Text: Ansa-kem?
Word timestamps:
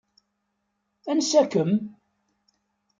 Ansa-kem? 1.09 1.71